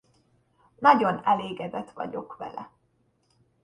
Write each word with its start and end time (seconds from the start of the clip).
Nagyon 0.79 1.21
elégedett 1.23 1.91
vagyok 1.91 2.37
vele. 2.37 2.71